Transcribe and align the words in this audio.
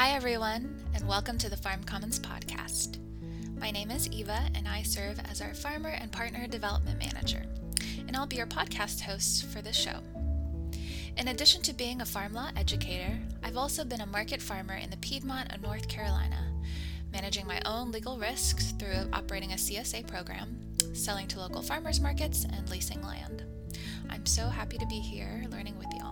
Hi, 0.00 0.12
everyone, 0.12 0.82
and 0.94 1.06
welcome 1.06 1.36
to 1.36 1.50
the 1.50 1.58
Farm 1.58 1.84
Commons 1.84 2.18
podcast. 2.18 2.96
My 3.60 3.70
name 3.70 3.90
is 3.90 4.08
Eva, 4.08 4.48
and 4.54 4.66
I 4.66 4.80
serve 4.80 5.20
as 5.30 5.42
our 5.42 5.52
Farmer 5.52 5.90
and 5.90 6.10
Partner 6.10 6.46
Development 6.46 6.98
Manager, 6.98 7.44
and 8.08 8.16
I'll 8.16 8.26
be 8.26 8.36
your 8.36 8.46
podcast 8.46 9.02
host 9.02 9.44
for 9.48 9.60
this 9.60 9.76
show. 9.76 9.98
In 11.18 11.28
addition 11.28 11.60
to 11.60 11.74
being 11.74 12.00
a 12.00 12.06
farm 12.06 12.32
law 12.32 12.48
educator, 12.56 13.20
I've 13.42 13.58
also 13.58 13.84
been 13.84 14.00
a 14.00 14.06
market 14.06 14.40
farmer 14.40 14.76
in 14.76 14.88
the 14.88 14.96
Piedmont 14.96 15.54
of 15.54 15.60
North 15.60 15.86
Carolina, 15.86 16.50
managing 17.12 17.46
my 17.46 17.60
own 17.66 17.92
legal 17.92 18.16
risks 18.16 18.72
through 18.78 19.06
operating 19.12 19.52
a 19.52 19.56
CSA 19.56 20.06
program, 20.06 20.58
selling 20.94 21.28
to 21.28 21.40
local 21.40 21.60
farmers 21.60 22.00
markets, 22.00 22.46
and 22.50 22.70
leasing 22.70 23.02
land. 23.02 23.44
I'm 24.08 24.24
so 24.24 24.46
happy 24.46 24.78
to 24.78 24.86
be 24.86 24.98
here 24.98 25.44
learning 25.50 25.76
with 25.76 25.88
y'all. 25.98 26.09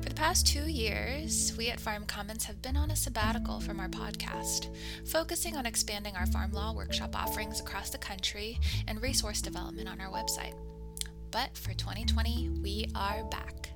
For 0.00 0.08
the 0.08 0.14
past 0.14 0.46
two 0.46 0.68
years, 0.70 1.52
we 1.58 1.70
at 1.70 1.80
Farm 1.80 2.04
Commons 2.06 2.44
have 2.44 2.62
been 2.62 2.76
on 2.76 2.90
a 2.90 2.96
sabbatical 2.96 3.60
from 3.60 3.80
our 3.80 3.88
podcast, 3.88 4.68
focusing 5.04 5.56
on 5.56 5.66
expanding 5.66 6.14
our 6.14 6.26
farm 6.26 6.52
law 6.52 6.72
workshop 6.72 7.16
offerings 7.16 7.60
across 7.60 7.90
the 7.90 7.98
country 7.98 8.60
and 8.86 9.02
resource 9.02 9.42
development 9.42 9.88
on 9.88 10.00
our 10.00 10.10
website. 10.10 10.54
But 11.32 11.56
for 11.56 11.74
2020, 11.74 12.60
we 12.62 12.88
are 12.94 13.24
back. 13.24 13.67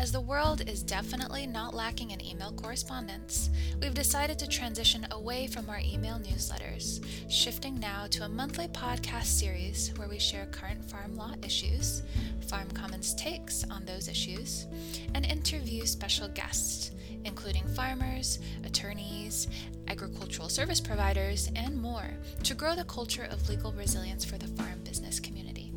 As 0.00 0.12
the 0.12 0.20
world 0.22 0.66
is 0.66 0.82
definitely 0.82 1.46
not 1.46 1.74
lacking 1.74 2.12
in 2.12 2.24
email 2.24 2.52
correspondence, 2.52 3.50
we've 3.82 3.92
decided 3.92 4.38
to 4.38 4.48
transition 4.48 5.06
away 5.10 5.46
from 5.46 5.68
our 5.68 5.80
email 5.80 6.18
newsletters, 6.18 7.04
shifting 7.28 7.78
now 7.78 8.06
to 8.06 8.24
a 8.24 8.28
monthly 8.28 8.66
podcast 8.68 9.26
series 9.26 9.92
where 9.96 10.08
we 10.08 10.18
share 10.18 10.46
current 10.46 10.82
farm 10.82 11.16
law 11.16 11.34
issues, 11.44 12.02
Farm 12.48 12.70
Commons 12.70 13.14
takes 13.14 13.62
on 13.70 13.84
those 13.84 14.08
issues, 14.08 14.66
and 15.14 15.26
interview 15.26 15.84
special 15.84 16.28
guests, 16.28 16.92
including 17.26 17.68
farmers, 17.68 18.38
attorneys, 18.64 19.48
agricultural 19.88 20.48
service 20.48 20.80
providers, 20.80 21.50
and 21.56 21.76
more, 21.76 22.08
to 22.44 22.54
grow 22.54 22.74
the 22.74 22.84
culture 22.84 23.28
of 23.30 23.50
legal 23.50 23.72
resilience 23.72 24.24
for 24.24 24.38
the 24.38 24.48
farm 24.48 24.80
business 24.82 25.20
community. 25.20 25.69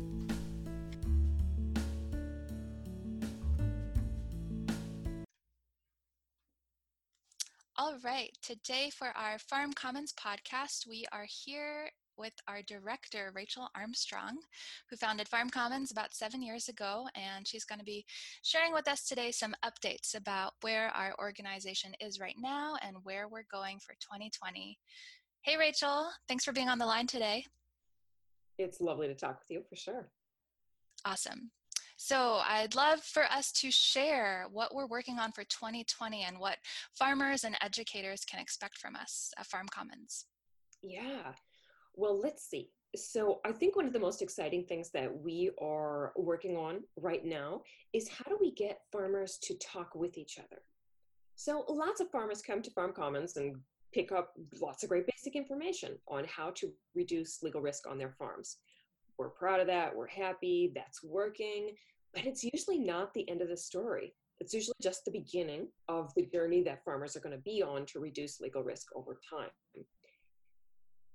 Right, 8.04 8.36
today 8.42 8.90
for 8.90 9.08
our 9.16 9.38
Farm 9.38 9.72
Commons 9.72 10.12
podcast, 10.12 10.86
we 10.86 11.06
are 11.10 11.26
here 11.26 11.88
with 12.18 12.34
our 12.46 12.60
director, 12.60 13.32
Rachel 13.34 13.70
Armstrong, 13.74 14.36
who 14.90 14.96
founded 14.96 15.26
Farm 15.26 15.48
Commons 15.48 15.90
about 15.90 16.12
seven 16.12 16.42
years 16.42 16.68
ago, 16.68 17.06
and 17.14 17.48
she's 17.48 17.64
going 17.64 17.78
to 17.78 17.84
be 17.84 18.04
sharing 18.42 18.74
with 18.74 18.86
us 18.88 19.08
today 19.08 19.30
some 19.30 19.54
updates 19.64 20.14
about 20.14 20.52
where 20.60 20.88
our 20.88 21.14
organization 21.18 21.92
is 21.98 22.20
right 22.20 22.36
now 22.38 22.74
and 22.82 22.98
where 23.04 23.26
we're 23.26 23.46
going 23.50 23.78
for 23.78 23.94
2020. 23.94 24.78
Hey, 25.40 25.56
Rachel, 25.56 26.08
thanks 26.28 26.44
for 26.44 26.52
being 26.52 26.68
on 26.68 26.78
the 26.78 26.84
line 26.84 27.06
today. 27.06 27.46
It's 28.58 28.82
lovely 28.82 29.08
to 29.08 29.14
talk 29.14 29.38
with 29.38 29.50
you 29.50 29.62
for 29.66 29.76
sure. 29.76 30.10
Awesome. 31.06 31.50
So 31.96 32.40
I'd 32.46 32.74
love 32.74 33.00
for 33.00 33.24
us 33.24 33.52
to 33.52 33.70
share 33.70 34.46
what 34.50 34.74
we're 34.74 34.86
working 34.86 35.18
on 35.18 35.32
for 35.32 35.44
2020 35.44 36.22
and 36.22 36.38
what 36.38 36.58
farmers 36.92 37.44
and 37.44 37.56
educators 37.60 38.24
can 38.24 38.40
expect 38.40 38.78
from 38.78 38.96
us 38.96 39.32
at 39.38 39.46
Farm 39.46 39.66
Commons. 39.68 40.26
Yeah. 40.82 41.32
Well, 41.94 42.20
let's 42.20 42.48
see. 42.48 42.70
So 42.96 43.40
I 43.44 43.52
think 43.52 43.76
one 43.76 43.86
of 43.86 43.92
the 43.92 44.00
most 44.00 44.22
exciting 44.22 44.64
things 44.64 44.90
that 44.90 45.10
we 45.12 45.50
are 45.60 46.12
working 46.16 46.56
on 46.56 46.80
right 46.96 47.24
now 47.24 47.62
is 47.92 48.08
how 48.08 48.24
do 48.28 48.38
we 48.40 48.52
get 48.52 48.80
farmers 48.92 49.38
to 49.44 49.54
talk 49.58 49.94
with 49.94 50.18
each 50.18 50.38
other? 50.38 50.62
So 51.36 51.64
lots 51.68 52.00
of 52.00 52.10
farmers 52.10 52.42
come 52.42 52.62
to 52.62 52.70
Farm 52.70 52.92
Commons 52.92 53.36
and 53.36 53.56
pick 53.92 54.12
up 54.12 54.32
lots 54.60 54.82
of 54.82 54.88
great 54.88 55.06
basic 55.06 55.36
information 55.36 55.96
on 56.08 56.24
how 56.24 56.50
to 56.56 56.72
reduce 56.94 57.42
legal 57.42 57.60
risk 57.60 57.88
on 57.88 57.98
their 57.98 58.14
farms. 58.18 58.58
We're 59.18 59.30
proud 59.30 59.60
of 59.60 59.66
that. 59.68 59.94
We're 59.94 60.08
happy. 60.08 60.72
That's 60.74 61.02
working. 61.02 61.70
But 62.12 62.26
it's 62.26 62.44
usually 62.44 62.78
not 62.78 63.12
the 63.14 63.28
end 63.28 63.42
of 63.42 63.48
the 63.48 63.56
story. 63.56 64.14
It's 64.40 64.52
usually 64.52 64.74
just 64.82 65.04
the 65.04 65.10
beginning 65.10 65.68
of 65.88 66.12
the 66.14 66.26
journey 66.26 66.62
that 66.64 66.84
farmers 66.84 67.16
are 67.16 67.20
going 67.20 67.36
to 67.36 67.42
be 67.42 67.62
on 67.62 67.86
to 67.86 68.00
reduce 68.00 68.40
legal 68.40 68.62
risk 68.62 68.88
over 68.94 69.18
time. 69.28 69.50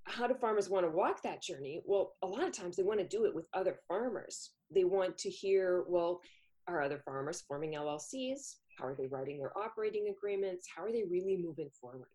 How 0.06 0.28
do 0.28 0.34
farmers 0.34 0.70
want 0.70 0.86
to 0.86 0.92
walk 0.92 1.22
that 1.24 1.42
journey? 1.42 1.82
Well, 1.86 2.16
a 2.24 2.28
lot 2.28 2.44
of 2.44 2.52
times 2.52 2.76
they 2.76 2.84
want 2.84 3.00
to 3.00 3.08
do 3.08 3.26
it 3.26 3.36
with 3.36 3.48
other 3.54 3.80
farmers. 3.88 4.52
They 4.74 4.84
want 4.84 5.18
to 5.20 5.30
hear, 5.30 5.84
well, 5.88 6.22
are 6.68 6.82
other 6.82 7.02
farmers 7.04 7.44
forming 7.48 7.74
LLCs? 7.74 8.56
How 8.78 8.86
are 8.86 8.96
they 8.96 9.08
writing 9.08 9.38
their 9.38 9.58
operating 9.58 10.08
agreements? 10.10 10.68
How 10.74 10.84
are 10.84 10.92
they 10.92 11.04
really 11.10 11.38
moving 11.38 11.70
forward? 11.80 12.10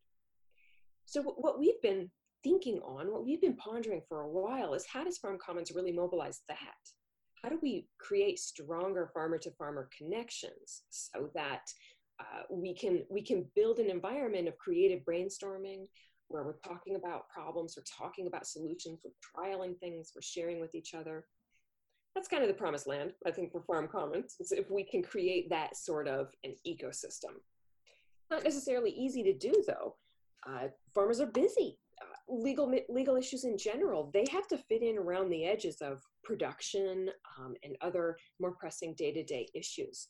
So, 1.04 1.22
what 1.22 1.58
we've 1.58 1.80
been 1.82 2.10
thinking 2.44 2.78
on, 2.80 3.10
what 3.10 3.24
we've 3.24 3.40
been 3.40 3.56
pondering 3.56 4.02
for 4.08 4.20
a 4.20 4.28
while, 4.28 4.74
is 4.74 4.86
how 4.86 5.02
does 5.02 5.18
Farm 5.18 5.38
Commons 5.44 5.72
really 5.74 5.90
mobilize 5.90 6.42
that? 6.48 6.58
How 7.42 7.48
do 7.48 7.58
we 7.60 7.88
create 7.98 8.38
stronger 8.38 9.10
farmer 9.12 9.38
to 9.38 9.50
farmer 9.52 9.88
connections 9.96 10.82
so 10.90 11.30
that 11.34 11.62
uh, 12.20 12.42
we 12.48 12.74
can 12.74 13.02
we 13.10 13.22
can 13.22 13.44
build 13.56 13.80
an 13.80 13.90
environment 13.90 14.46
of 14.46 14.56
creative 14.56 15.00
brainstorming 15.04 15.86
where 16.28 16.44
we're 16.44 16.60
talking 16.66 16.96
about 16.96 17.28
problems, 17.28 17.74
we're 17.76 18.06
talking 18.06 18.26
about 18.26 18.46
solutions, 18.46 19.00
we're 19.04 19.10
trialing 19.42 19.78
things, 19.78 20.12
we're 20.14 20.22
sharing 20.22 20.60
with 20.60 20.74
each 20.74 20.94
other. 20.94 21.24
That's 22.14 22.28
kind 22.28 22.42
of 22.42 22.48
the 22.48 22.54
promised 22.54 22.86
land, 22.86 23.12
I 23.26 23.30
think, 23.32 23.50
for 23.50 23.62
Farm 23.62 23.88
Commons, 23.88 24.36
is 24.38 24.52
if 24.52 24.70
we 24.70 24.84
can 24.84 25.02
create 25.02 25.50
that 25.50 25.76
sort 25.76 26.06
of 26.06 26.28
an 26.44 26.54
ecosystem. 26.66 27.34
Not 28.30 28.44
necessarily 28.44 28.90
easy 28.90 29.22
to 29.24 29.34
do, 29.36 29.52
though. 29.66 29.96
Uh, 30.46 30.68
farmers 30.94 31.20
are 31.20 31.26
busy 31.26 31.78
legal 32.28 32.72
legal 32.88 33.16
issues 33.16 33.44
in 33.44 33.58
general 33.58 34.10
they 34.14 34.24
have 34.30 34.48
to 34.48 34.56
fit 34.56 34.82
in 34.82 34.96
around 34.96 35.28
the 35.28 35.44
edges 35.44 35.82
of 35.82 36.02
production 36.22 37.10
um, 37.38 37.54
and 37.62 37.76
other 37.82 38.16
more 38.40 38.52
pressing 38.52 38.94
day-to-day 38.94 39.46
issues. 39.54 40.08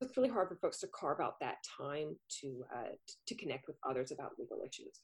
It's 0.00 0.16
really 0.16 0.28
hard 0.28 0.48
for 0.48 0.56
folks 0.56 0.78
to 0.80 0.88
carve 0.88 1.20
out 1.20 1.40
that 1.40 1.56
time 1.78 2.16
to 2.40 2.64
uh, 2.74 2.94
to 3.26 3.34
connect 3.34 3.66
with 3.66 3.76
others 3.88 4.10
about 4.10 4.32
legal 4.38 4.58
issues. 4.66 5.00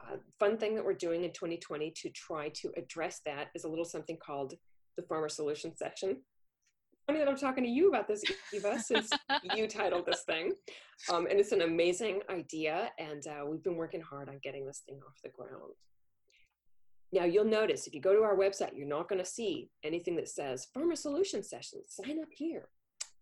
Uh, 0.00 0.16
fun 0.38 0.58
thing 0.58 0.74
that 0.74 0.84
we're 0.84 0.92
doing 0.92 1.24
in 1.24 1.32
2020 1.32 1.92
to 1.96 2.10
try 2.10 2.50
to 2.50 2.70
address 2.76 3.20
that 3.24 3.48
is 3.54 3.64
a 3.64 3.68
little 3.68 3.84
something 3.84 4.18
called 4.24 4.54
the 4.96 5.02
farmer 5.02 5.28
solution 5.28 5.74
session 5.76 6.18
funny 7.06 7.18
that 7.18 7.28
I'm 7.28 7.36
talking 7.36 7.64
to 7.64 7.70
you 7.70 7.88
about 7.88 8.08
this, 8.08 8.22
Eva, 8.52 8.78
since 8.84 9.10
you 9.54 9.66
titled 9.66 10.06
this 10.06 10.22
thing. 10.22 10.52
Um, 11.12 11.26
and 11.26 11.38
it's 11.38 11.52
an 11.52 11.62
amazing 11.62 12.20
idea, 12.30 12.90
and 12.98 13.26
uh, 13.26 13.46
we've 13.46 13.62
been 13.62 13.76
working 13.76 14.00
hard 14.00 14.28
on 14.28 14.38
getting 14.42 14.66
this 14.66 14.82
thing 14.86 15.00
off 15.06 15.20
the 15.22 15.30
ground. 15.30 15.72
Now, 17.12 17.24
you'll 17.24 17.44
notice 17.44 17.86
if 17.86 17.94
you 17.94 18.00
go 18.00 18.14
to 18.14 18.22
our 18.22 18.36
website, 18.36 18.76
you're 18.76 18.88
not 18.88 19.08
going 19.08 19.20
to 19.20 19.24
see 19.24 19.70
anything 19.84 20.16
that 20.16 20.28
says 20.28 20.66
Farmer 20.74 20.96
Solution 20.96 21.42
Session. 21.42 21.80
Sign 21.88 22.20
up 22.20 22.28
here. 22.34 22.68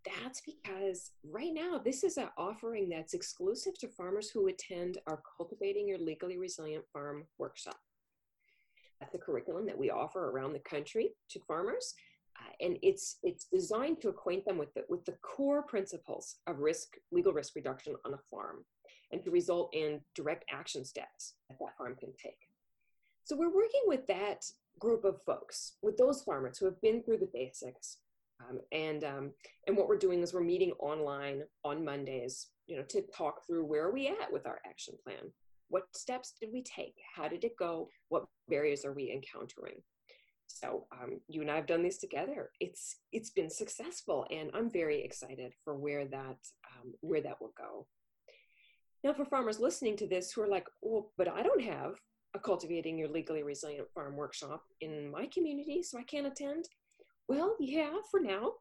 That's 0.05 0.41
because 0.41 1.11
right 1.31 1.53
now, 1.53 1.79
this 1.79 2.03
is 2.03 2.17
an 2.17 2.29
offering 2.37 2.89
that's 2.89 3.15
exclusive 3.15 3.79
to 3.79 3.89
farmers 3.89 4.31
who 4.31 4.49
attend 4.49 4.99
our 5.07 5.23
Cultivating 5.37 5.87
Your 5.87 5.99
Legally 5.99 6.39
Resilient 6.39 6.85
Farm 6.93 7.25
workshop. 7.39 7.79
That's 8.99 9.13
the 9.13 9.19
curriculum 9.19 9.67
that 9.67 9.79
we 9.79 9.91
offer 9.91 10.31
around 10.31 10.53
the 10.53 10.61
country 10.61 11.11
to 11.31 11.41
farmers 11.47 11.95
and 12.61 12.79
it's 12.83 13.19
it's 13.23 13.45
designed 13.45 14.01
to 14.01 14.09
acquaint 14.09 14.45
them 14.45 14.59
with 14.59 14.73
the 14.75 14.85
with 14.89 15.05
the 15.05 15.17
core 15.23 15.63
principles 15.63 16.37
of 16.47 16.59
risk 16.59 16.97
legal 17.11 17.33
risk 17.33 17.55
reduction 17.55 17.95
on 18.05 18.15
a 18.15 18.19
farm 18.31 18.65
and 19.13 19.23
to 19.23 19.31
result 19.31 19.75
in 19.75 20.01
direct 20.15 20.45
action 20.51 20.85
steps 20.85 21.35
that 21.49 21.59
that 21.59 21.77
farm 21.77 21.95
can 21.99 22.13
take. 22.23 22.49
So 23.25 23.37
we're 23.37 23.55
working 23.55 23.83
with 23.87 24.07
that 24.09 24.45
group 24.79 25.05
of 25.05 25.23
folks 25.23 25.75
with 25.83 25.97
those 25.97 26.23
farmers 26.23 26.59
who 26.59 26.65
have 26.65 26.81
been 26.81 27.03
through 27.03 27.19
the 27.19 27.31
basics 27.33 27.99
um, 28.49 28.61
and 28.73 29.05
um, 29.05 29.31
and 29.67 29.77
what 29.77 29.89
we're 29.89 29.99
doing 29.99 30.23
is 30.23 30.35
we're 30.35 30.43
meeting 30.43 30.73
online 30.79 31.43
on 31.65 31.85
mondays 31.85 32.49
you 32.67 32.77
know 32.77 32.83
to 32.85 33.03
talk 33.15 33.47
through 33.47 33.65
where 33.65 33.87
are 33.87 33.93
we 33.93 34.09
at 34.09 34.33
with 34.33 34.47
our 34.47 34.61
action 34.67 34.95
plan? 35.05 35.31
What 35.69 35.85
steps 35.95 36.35
did 36.39 36.51
we 36.53 36.63
take? 36.63 36.97
How 37.15 37.29
did 37.29 37.45
it 37.45 37.57
go? 37.57 37.89
What 38.09 38.25
barriers 38.49 38.85
are 38.85 38.93
we 38.93 39.11
encountering 39.11 39.81
so 40.61 40.87
um, 40.93 41.21
you 41.29 41.41
and 41.41 41.51
I 41.51 41.57
have 41.57 41.67
done 41.67 41.83
this 41.83 41.99
together. 41.99 42.51
It's 42.61 42.97
it's 43.13 43.31
been 43.31 43.51
successful, 43.51 44.27
and 44.31 44.51
I'm 44.55 44.71
very 44.71 45.03
excited 45.03 45.53
for 45.65 45.75
where 45.77 46.07
that 46.07 46.39
um, 46.73 46.93
where 47.01 47.21
that 47.23 47.41
will 47.41 47.53
go. 47.57 47.87
Now, 49.05 49.13
for 49.13 49.25
farmers 49.25 49.59
listening 49.59 49.97
to 49.99 50.07
this 50.07 50.33
who 50.33 50.43
are 50.43 50.49
like, 50.49 50.67
"Well, 50.81 51.13
but 51.17 51.29
I 51.29 51.43
don't 51.43 51.63
have 51.63 51.95
a 52.35 52.39
cultivating 52.39 52.99
your 52.99 53.09
legally 53.09 53.43
resilient 53.43 53.89
farm 53.95 54.17
workshop 54.17 54.63
in 54.81 55.11
my 55.11 55.29
community, 55.33 55.83
so 55.83 55.99
I 55.99 56.05
can't 56.05 56.27
attend." 56.27 56.67
Well, 57.29 57.57
yeah, 57.61 57.93
for 58.11 58.21
now, 58.21 58.53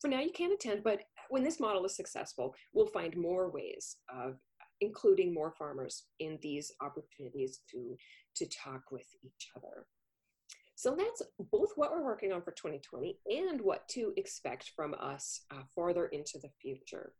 for 0.00 0.08
now 0.08 0.20
you 0.20 0.32
can't 0.32 0.52
attend. 0.52 0.82
But 0.84 1.00
when 1.30 1.44
this 1.44 1.60
model 1.60 1.84
is 1.84 1.96
successful, 1.96 2.54
we'll 2.72 2.86
find 2.86 3.16
more 3.16 3.50
ways 3.50 3.96
of 4.08 4.36
including 4.80 5.32
more 5.32 5.52
farmers 5.58 6.04
in 6.20 6.38
these 6.42 6.72
opportunities 6.80 7.60
to 7.70 7.96
to 8.36 8.46
talk 8.46 8.82
with 8.90 9.06
each 9.24 9.48
other. 9.56 9.86
So 10.76 10.94
that's 10.94 11.22
both 11.50 11.70
what 11.76 11.90
we're 11.90 12.04
working 12.04 12.32
on 12.34 12.42
for 12.42 12.50
2020 12.52 13.18
and 13.30 13.62
what 13.62 13.88
to 13.88 14.12
expect 14.18 14.72
from 14.76 14.94
us 15.00 15.40
uh, 15.50 15.62
farther 15.74 16.06
into 16.06 16.38
the 16.38 16.50
future. 16.60 17.14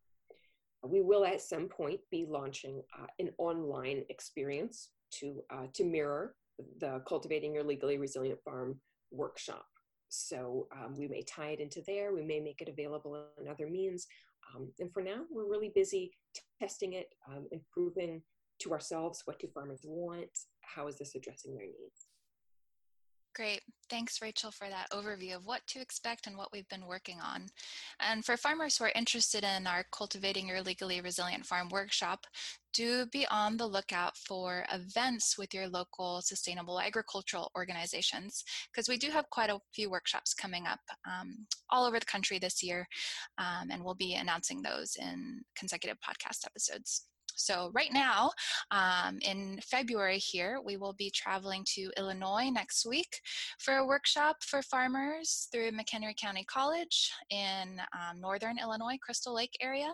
we 0.84 1.00
will 1.00 1.24
at 1.24 1.40
some 1.40 1.66
point 1.66 1.98
be 2.10 2.26
launching 2.28 2.82
uh, 3.00 3.06
an 3.18 3.30
online 3.38 4.04
experience 4.10 4.90
to, 5.10 5.42
uh, 5.50 5.66
to 5.72 5.84
mirror 5.84 6.34
the 6.80 7.02
Cultivating 7.08 7.54
Your 7.54 7.64
Legally 7.64 7.96
Resilient 7.96 8.38
Farm 8.44 8.78
workshop. 9.10 9.64
So 10.10 10.68
um, 10.76 10.94
we 10.94 11.08
may 11.08 11.22
tie 11.22 11.48
it 11.48 11.60
into 11.60 11.82
there, 11.86 12.12
we 12.12 12.22
may 12.22 12.40
make 12.40 12.60
it 12.60 12.68
available 12.68 13.24
in 13.40 13.48
other 13.48 13.68
means. 13.68 14.06
Um, 14.54 14.70
and 14.80 14.92
for 14.92 15.02
now, 15.02 15.22
we're 15.30 15.50
really 15.50 15.72
busy 15.74 16.12
testing 16.60 16.92
it, 16.92 17.08
um, 17.26 17.46
improving 17.50 18.20
to 18.60 18.72
ourselves 18.72 19.22
what 19.24 19.38
do 19.38 19.48
farmers 19.48 19.80
want, 19.82 20.28
how 20.60 20.88
is 20.88 20.98
this 20.98 21.14
addressing 21.14 21.54
their 21.54 21.66
needs. 21.66 22.05
Great. 23.36 23.60
Thanks, 23.90 24.22
Rachel, 24.22 24.50
for 24.50 24.66
that 24.70 24.88
overview 24.92 25.36
of 25.36 25.44
what 25.44 25.60
to 25.66 25.78
expect 25.78 26.26
and 26.26 26.38
what 26.38 26.48
we've 26.54 26.68
been 26.70 26.86
working 26.86 27.18
on. 27.20 27.48
And 28.00 28.24
for 28.24 28.38
farmers 28.38 28.78
who 28.78 28.84
are 28.84 28.92
interested 28.94 29.44
in 29.44 29.66
our 29.66 29.84
Cultivating 29.92 30.48
Your 30.48 30.62
Legally 30.62 31.02
Resilient 31.02 31.44
Farm 31.44 31.68
workshop, 31.68 32.26
do 32.72 33.04
be 33.12 33.26
on 33.30 33.58
the 33.58 33.66
lookout 33.66 34.16
for 34.16 34.64
events 34.72 35.36
with 35.36 35.52
your 35.52 35.68
local 35.68 36.22
sustainable 36.22 36.80
agricultural 36.80 37.50
organizations, 37.54 38.42
because 38.72 38.88
we 38.88 38.96
do 38.96 39.10
have 39.10 39.28
quite 39.28 39.50
a 39.50 39.60
few 39.74 39.90
workshops 39.90 40.32
coming 40.32 40.66
up 40.66 40.80
um, 41.06 41.46
all 41.68 41.84
over 41.84 42.00
the 42.00 42.06
country 42.06 42.38
this 42.38 42.62
year, 42.62 42.88
um, 43.36 43.68
and 43.70 43.84
we'll 43.84 43.94
be 43.94 44.14
announcing 44.14 44.62
those 44.62 44.96
in 44.98 45.42
consecutive 45.54 45.98
podcast 45.98 46.46
episodes. 46.46 47.04
So, 47.36 47.70
right 47.74 47.92
now, 47.92 48.30
um, 48.70 49.18
in 49.20 49.60
February 49.62 50.18
here, 50.18 50.60
we 50.64 50.76
will 50.76 50.94
be 50.94 51.10
traveling 51.10 51.64
to 51.74 51.90
Illinois 51.96 52.48
next 52.50 52.86
week 52.86 53.20
for 53.58 53.76
a 53.76 53.86
workshop 53.86 54.36
for 54.42 54.62
farmers 54.62 55.48
through 55.52 55.72
McHenry 55.72 56.16
County 56.16 56.44
College 56.44 57.12
in 57.30 57.80
um, 57.92 58.20
northern 58.20 58.58
Illinois, 58.58 58.98
Crystal 59.02 59.34
Lake 59.34 59.56
area. 59.60 59.92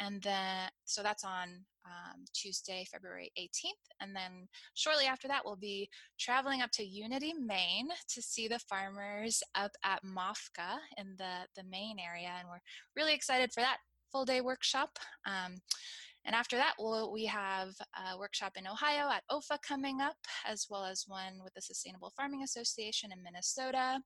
And 0.00 0.20
then, 0.22 0.68
so 0.84 1.02
that's 1.02 1.24
on 1.24 1.64
um, 1.86 2.24
Tuesday, 2.32 2.84
February 2.90 3.30
18th. 3.38 3.94
And 4.00 4.14
then 4.14 4.48
shortly 4.74 5.04
after 5.04 5.28
that, 5.28 5.42
we'll 5.44 5.56
be 5.56 5.88
traveling 6.18 6.62
up 6.62 6.70
to 6.72 6.84
Unity, 6.84 7.32
Maine 7.34 7.88
to 8.08 8.22
see 8.22 8.48
the 8.48 8.58
farmers 8.58 9.42
up 9.54 9.72
at 9.84 10.02
MOFGA 10.04 10.78
in 10.98 11.14
the, 11.18 11.46
the 11.56 11.62
Maine 11.68 11.98
area. 11.98 12.32
And 12.38 12.48
we're 12.48 12.60
really 12.96 13.14
excited 13.14 13.52
for 13.52 13.60
that 13.60 13.78
full 14.10 14.24
day 14.24 14.40
workshop. 14.40 14.98
Um, 15.26 15.56
and 16.24 16.34
after 16.34 16.56
that, 16.56 16.74
we'll, 16.78 17.12
we 17.12 17.26
have 17.26 17.70
a 17.96 18.18
workshop 18.18 18.52
in 18.56 18.66
Ohio 18.66 19.10
at 19.10 19.24
OEFFA 19.30 19.58
coming 19.66 20.00
up, 20.00 20.16
as 20.46 20.66
well 20.70 20.84
as 20.84 21.04
one 21.06 21.40
with 21.42 21.54
the 21.54 21.60
Sustainable 21.60 22.12
Farming 22.16 22.42
Association 22.42 23.12
in 23.12 23.22
Minnesota, 23.22 24.00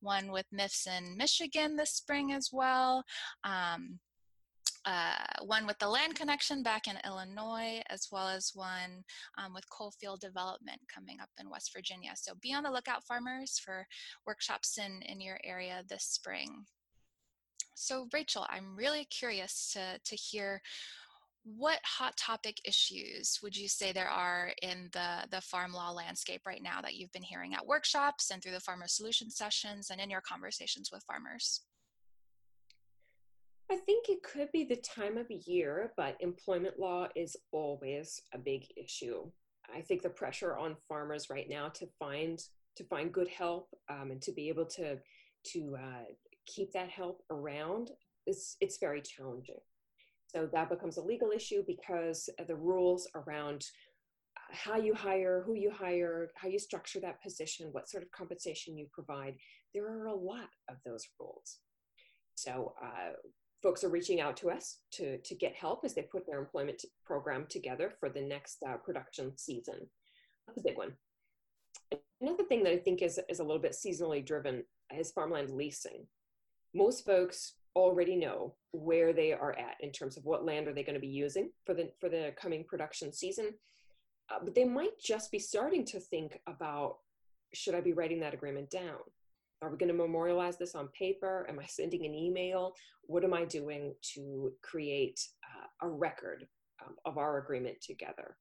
one 0.00 0.30
with 0.30 0.46
MIFFS 0.54 0.86
in 0.86 1.16
Michigan 1.16 1.76
this 1.76 1.92
spring 1.92 2.32
as 2.32 2.50
well. 2.52 3.04
Um, 3.44 3.98
uh, 4.84 5.16
one 5.42 5.66
with 5.66 5.78
the 5.80 5.88
Land 5.88 6.14
Connection 6.14 6.62
back 6.62 6.86
in 6.86 6.96
Illinois, 7.04 7.82
as 7.90 8.06
well 8.12 8.28
as 8.28 8.52
one 8.54 9.02
um, 9.36 9.52
with 9.52 9.68
Coalfield 9.68 10.20
Development 10.20 10.80
coming 10.92 11.18
up 11.20 11.28
in 11.40 11.50
West 11.50 11.72
Virginia. 11.74 12.12
So 12.14 12.34
be 12.40 12.54
on 12.54 12.62
the 12.62 12.70
lookout, 12.70 13.02
farmers, 13.02 13.58
for 13.58 13.84
workshops 14.28 14.78
in, 14.78 15.02
in 15.02 15.20
your 15.20 15.40
area 15.42 15.82
this 15.88 16.04
spring. 16.04 16.66
So, 17.74 18.08
Rachel, 18.12 18.46
I'm 18.48 18.76
really 18.76 19.04
curious 19.06 19.72
to, 19.72 19.98
to 20.02 20.16
hear 20.16 20.62
what 21.54 21.78
hot 21.84 22.16
topic 22.16 22.60
issues 22.64 23.38
would 23.40 23.56
you 23.56 23.68
say 23.68 23.92
there 23.92 24.08
are 24.08 24.50
in 24.62 24.88
the, 24.92 25.26
the 25.30 25.40
farm 25.40 25.72
law 25.72 25.92
landscape 25.92 26.42
right 26.44 26.62
now 26.62 26.80
that 26.80 26.96
you've 26.96 27.12
been 27.12 27.22
hearing 27.22 27.54
at 27.54 27.66
workshops 27.66 28.30
and 28.30 28.42
through 28.42 28.52
the 28.52 28.60
farmer 28.60 28.88
solution 28.88 29.30
sessions 29.30 29.90
and 29.90 30.00
in 30.00 30.10
your 30.10 30.20
conversations 30.20 30.90
with 30.92 31.04
farmers? 31.04 31.62
I 33.70 33.76
think 33.76 34.08
it 34.08 34.22
could 34.24 34.50
be 34.52 34.64
the 34.64 34.76
time 34.76 35.16
of 35.18 35.26
year, 35.30 35.92
but 35.96 36.16
employment 36.20 36.80
law 36.80 37.08
is 37.14 37.36
always 37.52 38.20
a 38.34 38.38
big 38.38 38.66
issue. 38.76 39.30
I 39.72 39.82
think 39.82 40.02
the 40.02 40.10
pressure 40.10 40.56
on 40.56 40.76
farmers 40.88 41.30
right 41.30 41.48
now 41.48 41.68
to 41.70 41.86
find 41.98 42.40
to 42.76 42.84
find 42.84 43.12
good 43.12 43.28
help 43.28 43.68
um, 43.88 44.10
and 44.10 44.20
to 44.22 44.32
be 44.32 44.48
able 44.48 44.66
to 44.66 44.98
to 45.52 45.76
uh, 45.76 46.04
keep 46.46 46.72
that 46.72 46.90
help 46.90 47.22
around 47.30 47.90
is 48.26 48.56
it's 48.60 48.78
very 48.78 49.00
challenging. 49.00 49.58
So 50.28 50.48
that 50.52 50.68
becomes 50.68 50.96
a 50.96 51.02
legal 51.02 51.30
issue 51.30 51.62
because 51.66 52.28
the 52.46 52.56
rules 52.56 53.08
around 53.14 53.64
how 54.50 54.76
you 54.76 54.94
hire, 54.94 55.42
who 55.44 55.54
you 55.54 55.70
hire, 55.70 56.30
how 56.36 56.48
you 56.48 56.58
structure 56.58 57.00
that 57.00 57.22
position, 57.22 57.68
what 57.72 57.88
sort 57.88 58.02
of 58.02 58.10
compensation 58.10 58.76
you 58.76 58.86
provide, 58.92 59.34
there 59.74 59.86
are 59.86 60.06
a 60.06 60.14
lot 60.14 60.48
of 60.68 60.76
those 60.84 61.06
rules. 61.18 61.58
So 62.34 62.74
uh, 62.82 63.12
folks 63.62 63.82
are 63.82 63.88
reaching 63.88 64.20
out 64.20 64.36
to 64.38 64.50
us 64.50 64.78
to, 64.92 65.18
to 65.18 65.34
get 65.34 65.54
help 65.54 65.84
as 65.84 65.94
they 65.94 66.02
put 66.02 66.26
their 66.26 66.38
employment 66.38 66.84
program 67.04 67.46
together 67.48 67.94
for 67.98 68.08
the 68.08 68.20
next 68.20 68.58
uh, 68.68 68.76
production 68.76 69.36
season. 69.36 69.88
That's 70.46 70.60
a 70.60 70.62
big 70.62 70.76
one. 70.76 70.92
Another 72.20 72.44
thing 72.44 72.62
that 72.64 72.72
I 72.72 72.78
think 72.78 73.02
is, 73.02 73.20
is 73.28 73.40
a 73.40 73.44
little 73.44 73.60
bit 73.60 73.72
seasonally 73.72 74.24
driven 74.24 74.64
is 74.96 75.10
farmland 75.10 75.50
leasing. 75.50 76.06
Most 76.74 77.04
folks 77.04 77.54
already 77.76 78.16
know 78.16 78.54
where 78.72 79.12
they 79.12 79.32
are 79.32 79.52
at 79.52 79.76
in 79.80 79.92
terms 79.92 80.16
of 80.16 80.24
what 80.24 80.46
land 80.46 80.66
are 80.66 80.72
they 80.72 80.82
going 80.82 80.94
to 80.94 81.00
be 81.00 81.06
using 81.06 81.50
for 81.64 81.74
the 81.74 81.90
for 82.00 82.08
the 82.08 82.32
coming 82.40 82.64
production 82.64 83.12
season. 83.12 83.50
Uh, 84.30 84.38
but 84.42 84.54
they 84.54 84.64
might 84.64 84.98
just 84.98 85.30
be 85.30 85.38
starting 85.38 85.84
to 85.84 86.00
think 86.00 86.40
about 86.48 86.96
should 87.54 87.76
i 87.76 87.80
be 87.80 87.92
writing 87.92 88.18
that 88.20 88.34
agreement 88.34 88.70
down? 88.70 88.98
Are 89.62 89.70
we 89.70 89.76
going 89.76 89.92
to 89.92 89.94
memorialize 89.94 90.58
this 90.58 90.74
on 90.74 90.88
paper? 90.88 91.46
Am 91.48 91.60
i 91.60 91.66
sending 91.66 92.04
an 92.06 92.14
email? 92.14 92.72
What 93.02 93.24
am 93.24 93.34
i 93.34 93.44
doing 93.44 93.94
to 94.14 94.52
create 94.62 95.20
uh, 95.44 95.86
a 95.86 95.88
record 95.88 96.46
um, 96.84 96.94
of 97.04 97.18
our 97.18 97.38
agreement 97.38 97.76
together? 97.80 98.36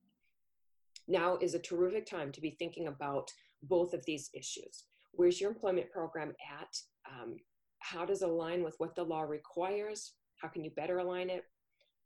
Now 1.07 1.37
is 1.37 1.53
a 1.53 1.59
terrific 1.59 2.05
time 2.05 2.31
to 2.31 2.41
be 2.41 2.55
thinking 2.57 2.87
about 2.87 3.29
both 3.63 3.93
of 3.93 4.03
these 4.05 4.29
issues. 4.33 4.85
Where's 5.11 5.39
your 5.39 5.51
employment 5.51 5.91
program 5.91 6.33
at? 6.59 6.75
Um, 7.09 7.37
how 7.85 8.03
does 8.05 8.23
align 8.23 8.63
with 8.63 8.75
what 8.79 8.95
the 8.95 9.03
law 9.03 9.21
requires? 9.21 10.13
How 10.37 10.47
can 10.47 10.63
you 10.63 10.71
better 10.71 10.97
align 10.97 11.29
it? 11.29 11.43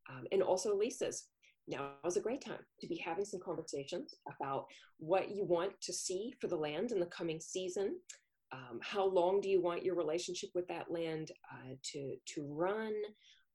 Um, 0.09 0.25
and 0.31 0.43
also 0.43 0.75
leases. 0.75 1.27
Now 1.67 1.91
is 2.05 2.17
a 2.17 2.21
great 2.21 2.43
time 2.43 2.65
to 2.81 2.87
be 2.87 2.97
having 2.97 3.25
some 3.25 3.39
conversations 3.39 4.15
about 4.27 4.65
what 4.97 5.31
you 5.31 5.45
want 5.45 5.79
to 5.81 5.93
see 5.93 6.33
for 6.41 6.47
the 6.47 6.55
land 6.55 6.91
in 6.91 6.99
the 6.99 7.05
coming 7.05 7.39
season. 7.39 7.95
Um, 8.51 8.79
how 8.81 9.05
long 9.05 9.39
do 9.39 9.47
you 9.47 9.61
want 9.61 9.85
your 9.85 9.95
relationship 9.95 10.49
with 10.55 10.67
that 10.67 10.91
land 10.91 11.31
uh, 11.51 11.75
to, 11.91 12.15
to 12.33 12.45
run? 12.49 12.93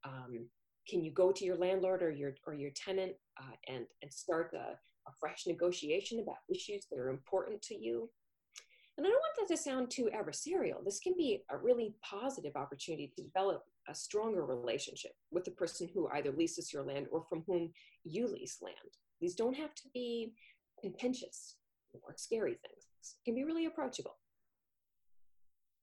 Um, 0.04 0.48
can 0.88 1.02
you 1.02 1.12
go 1.12 1.32
to 1.32 1.44
your 1.44 1.56
landlord 1.56 2.02
or 2.02 2.10
your, 2.10 2.34
or 2.46 2.54
your 2.54 2.70
tenant 2.76 3.12
uh, 3.40 3.56
and, 3.68 3.84
and 4.02 4.12
start 4.12 4.54
a, 4.54 4.72
a 5.08 5.12
fresh 5.18 5.44
negotiation 5.46 6.20
about 6.20 6.36
issues 6.48 6.86
that 6.90 6.98
are 6.98 7.10
important 7.10 7.60
to 7.62 7.74
you? 7.74 8.08
And 8.96 9.06
I 9.06 9.10
don't 9.10 9.18
want 9.18 9.48
that 9.48 9.54
to 9.54 9.60
sound 9.60 9.90
too 9.90 10.08
adversarial. 10.14 10.84
This 10.84 11.00
can 11.00 11.14
be 11.16 11.42
a 11.50 11.56
really 11.56 11.94
positive 12.02 12.54
opportunity 12.54 13.12
to 13.16 13.24
develop 13.24 13.64
a 13.88 13.94
stronger 13.94 14.46
relationship 14.46 15.12
with 15.32 15.44
the 15.44 15.50
person 15.50 15.88
who 15.92 16.08
either 16.14 16.30
leases 16.30 16.72
your 16.72 16.84
land 16.84 17.06
or 17.10 17.24
from 17.28 17.42
whom 17.46 17.72
you 18.04 18.28
lease 18.28 18.58
land. 18.62 18.76
These 19.20 19.34
don't 19.34 19.56
have 19.56 19.74
to 19.74 19.82
be 19.92 20.32
contentious 20.80 21.56
or 21.92 22.14
scary 22.16 22.52
things. 22.52 22.84
It 23.02 23.24
can 23.24 23.34
be 23.34 23.44
really 23.44 23.66
approachable. 23.66 24.16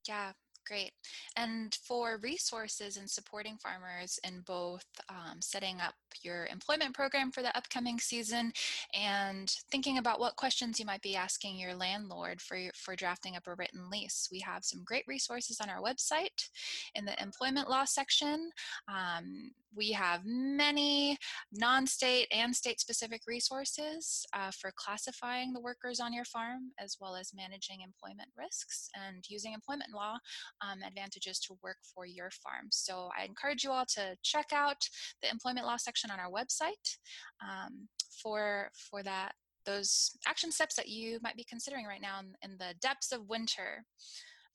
Yeah, 0.08 0.32
Great. 0.68 0.92
And 1.36 1.76
for 1.88 2.18
resources 2.22 2.98
and 2.98 3.10
supporting 3.10 3.58
farmers 3.58 4.20
in 4.24 4.42
both 4.46 4.86
um, 5.10 5.42
setting 5.42 5.82
up 5.82 5.96
your 6.24 6.46
employment 6.48 6.94
program 6.94 7.32
for 7.32 7.42
the 7.42 7.56
upcoming 7.58 8.00
season 8.00 8.52
and 8.94 9.50
thinking 9.72 9.98
about 9.98 10.20
what 10.20 10.36
questions 10.36 10.80
you 10.80 10.86
might 10.86 11.02
be 11.02 11.16
asking 11.16 11.58
your 11.58 11.76
landlord 11.76 12.42
for, 12.42 12.58
for 12.76 12.96
drafting 12.96 13.36
up 13.36 13.48
a 13.48 13.56
written 13.56 13.90
lease, 13.90 14.30
we 14.32 14.40
have 14.40 14.64
some 14.64 14.84
great 14.86 15.06
resources 15.08 15.60
on 15.62 15.70
our 15.70 15.82
website 15.82 16.50
in 16.96 17.06
the 17.06 17.22
employment 17.22 17.70
law 17.70 17.86
section. 17.86 18.52
Um, 18.88 19.52
we 19.76 19.92
have 19.92 20.22
many 20.26 21.18
non-state 21.54 22.28
and 22.32 22.54
state-specific 22.54 23.22
resources 23.26 24.26
uh, 24.34 24.52
for 24.52 24.72
classifying 24.76 25.54
the 25.54 25.62
workers 25.62 26.00
on 26.00 26.14
your 26.14 26.26
farm 26.26 26.72
as 26.78 26.98
well 27.00 27.16
as 27.16 27.32
managing 27.34 27.80
employment 27.82 28.30
risks 28.38 28.90
and 28.96 29.24
using 29.30 29.54
employment 29.54 29.92
law 29.94 30.18
um, 30.62 30.80
advantages 30.86 31.40
to 31.40 31.58
work 31.64 31.78
for 31.84 32.06
your 32.06 32.30
farm. 32.32 32.68
So 32.72 33.10
I 33.18 33.24
encourage 33.24 33.64
you 33.64 33.72
all 33.72 33.86
to 33.96 34.18
check 34.24 34.48
out 34.54 34.88
the 35.22 35.30
employment 35.30 35.66
law 35.66 35.78
section 35.78 36.01
on 36.10 36.20
our 36.20 36.32
website 36.32 36.98
um, 37.42 37.88
for, 38.10 38.70
for 38.74 39.04
that 39.04 39.34
those 39.66 40.18
action 40.28 40.52
steps 40.52 40.76
that 40.76 40.90
you 40.90 41.20
might 41.22 41.38
be 41.38 41.46
considering 41.48 41.86
right 41.86 42.02
now 42.02 42.20
in, 42.20 42.34
in 42.42 42.58
the 42.58 42.74
depths 42.82 43.12
of 43.12 43.30
winter. 43.30 43.86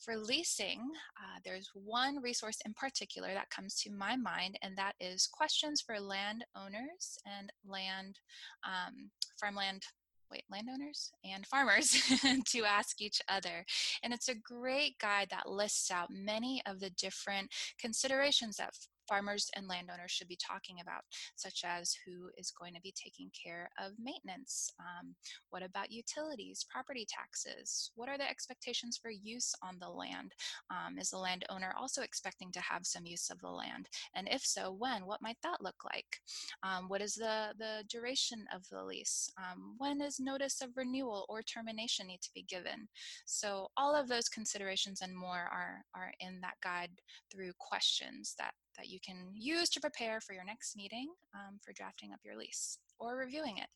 For 0.00 0.16
leasing, 0.16 0.80
uh, 1.16 1.38
there's 1.42 1.70
one 1.72 2.20
resource 2.20 2.58
in 2.66 2.74
particular 2.74 3.32
that 3.32 3.48
comes 3.48 3.76
to 3.76 3.90
my 3.90 4.14
mind, 4.14 4.58
and 4.60 4.76
that 4.76 4.94
is 5.00 5.26
questions 5.26 5.80
for 5.80 5.98
landowners 5.98 7.18
and 7.24 7.50
land 7.64 8.18
um, 8.62 9.10
farmland 9.40 9.84
wait, 10.30 10.44
landowners 10.50 11.12
and 11.24 11.46
farmers 11.46 11.96
to 12.46 12.64
ask 12.64 13.00
each 13.00 13.20
other. 13.28 13.64
And 14.02 14.12
it's 14.12 14.28
a 14.28 14.34
great 14.34 14.98
guide 14.98 15.28
that 15.30 15.48
lists 15.48 15.90
out 15.90 16.08
many 16.10 16.62
of 16.66 16.80
the 16.80 16.90
different 16.90 17.50
considerations 17.80 18.56
that 18.56 18.74
farmers 19.08 19.50
and 19.54 19.68
landowners 19.68 20.10
should 20.10 20.28
be 20.28 20.38
talking 20.40 20.80
about, 20.80 21.02
such 21.36 21.62
as 21.64 21.96
who 22.04 22.28
is 22.36 22.50
going 22.50 22.74
to 22.74 22.80
be 22.80 22.94
taking 22.96 23.30
care 23.30 23.70
of 23.78 23.92
maintenance, 23.98 24.70
um, 24.80 25.14
what 25.50 25.62
about 25.62 25.92
utilities, 25.92 26.66
property 26.70 27.06
taxes, 27.08 27.90
what 27.94 28.08
are 28.08 28.18
the 28.18 28.28
expectations 28.28 28.98
for 29.00 29.10
use 29.10 29.54
on 29.62 29.78
the 29.80 29.88
land? 29.88 30.32
Um, 30.70 30.98
is 30.98 31.10
the 31.10 31.18
landowner 31.18 31.74
also 31.78 32.02
expecting 32.02 32.52
to 32.52 32.60
have 32.60 32.86
some 32.86 33.06
use 33.06 33.30
of 33.30 33.40
the 33.40 33.50
land? 33.50 33.88
And 34.14 34.28
if 34.30 34.42
so, 34.42 34.74
when? 34.78 35.06
What 35.06 35.22
might 35.22 35.38
that 35.42 35.60
look 35.60 35.84
like? 35.84 36.20
Um, 36.62 36.88
what 36.88 37.00
is 37.00 37.14
the, 37.14 37.54
the 37.58 37.84
duration 37.88 38.44
of 38.54 38.62
the 38.70 38.82
lease? 38.82 39.30
Um, 39.38 39.74
when 39.78 40.00
is 40.00 40.20
notice 40.20 40.60
of 40.60 40.76
renewal 40.76 41.26
or 41.28 41.42
termination 41.42 42.06
need 42.06 42.20
to 42.22 42.30
be 42.34 42.42
given? 42.42 42.88
So 43.24 43.68
all 43.76 43.94
of 43.94 44.08
those 44.08 44.28
considerations 44.28 45.00
and 45.02 45.14
more 45.16 45.48
are, 45.52 45.84
are 45.94 46.12
in 46.20 46.40
that 46.40 46.54
guide 46.62 46.90
through 47.32 47.52
questions 47.58 48.34
that, 48.38 48.52
that 48.76 48.88
you 48.88 48.98
can 49.00 49.16
use 49.34 49.68
to 49.70 49.80
prepare 49.80 50.20
for 50.20 50.32
your 50.32 50.44
next 50.44 50.76
meeting 50.76 51.08
um, 51.34 51.58
for 51.62 51.72
drafting 51.72 52.12
up 52.12 52.20
your 52.24 52.36
lease 52.36 52.78
or 52.98 53.16
reviewing 53.16 53.58
it. 53.58 53.68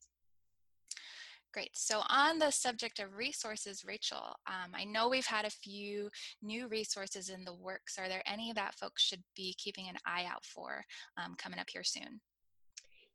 Great. 1.53 1.71
So, 1.75 2.03
on 2.09 2.39
the 2.39 2.53
subject 2.53 3.01
of 3.01 3.17
resources, 3.17 3.85
Rachel, 3.85 4.37
um, 4.47 4.71
I 4.73 4.85
know 4.85 5.09
we've 5.09 5.27
had 5.27 5.45
a 5.45 5.51
few 5.51 6.09
new 6.43 6.69
resources 6.69 7.29
in 7.29 7.45
the 7.45 7.55
works. 7.55 7.99
Are 7.99 8.09
there 8.09 8.23
any 8.25 8.53
that 8.53 8.77
folks 8.77 9.03
should 9.03 9.23
be 9.35 9.57
keeping 9.59 9.89
an 9.89 9.97
eye 10.07 10.27
out 10.31 10.45
for 10.45 10.85
um, 11.17 11.35
coming 11.39 11.59
up 11.59 11.69
here 11.69 11.83
soon? 11.83 12.21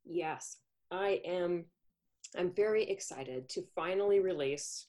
Yes, 0.03 0.57
I 0.91 1.21
am. 1.25 1.65
I'm 2.37 2.53
very 2.53 2.83
excited 2.83 3.47
to 3.49 3.63
finally 3.73 4.19
release 4.19 4.87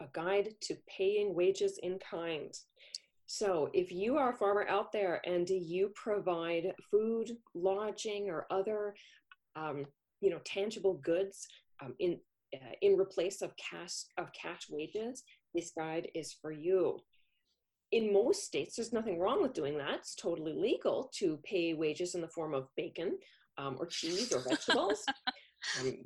a 0.00 0.06
guide 0.12 0.54
to 0.62 0.76
paying 0.86 1.34
wages 1.34 1.78
in 1.82 1.98
kind. 1.98 2.56
So, 3.26 3.70
if 3.72 3.90
you 3.90 4.16
are 4.16 4.32
a 4.32 4.36
farmer 4.36 4.66
out 4.68 4.92
there 4.92 5.20
and 5.26 5.46
do 5.46 5.54
you 5.54 5.90
provide 5.94 6.72
food, 6.90 7.30
lodging, 7.54 8.30
or 8.30 8.46
other, 8.50 8.94
um, 9.56 9.84
you 10.20 10.30
know, 10.30 10.38
tangible 10.44 10.94
goods 10.94 11.46
um, 11.82 11.94
in 11.98 12.18
uh, 12.54 12.74
in 12.82 12.96
replace 12.96 13.42
of 13.42 13.52
cash 13.56 14.04
of 14.16 14.30
cash 14.32 14.66
wages, 14.70 15.24
this 15.54 15.72
guide 15.76 16.08
is 16.14 16.36
for 16.40 16.52
you. 16.52 17.00
In 17.92 18.12
most 18.12 18.44
states, 18.44 18.76
there's 18.76 18.92
nothing 18.92 19.18
wrong 19.18 19.42
with 19.42 19.54
doing 19.54 19.76
that. 19.78 19.94
It's 19.94 20.14
totally 20.14 20.52
legal 20.52 21.10
to 21.18 21.38
pay 21.44 21.74
wages 21.74 22.14
in 22.14 22.20
the 22.20 22.28
form 22.28 22.54
of 22.54 22.68
bacon 22.76 23.18
um, 23.58 23.76
or 23.78 23.86
cheese 23.86 24.32
or 24.32 24.40
vegetables. 24.48 25.04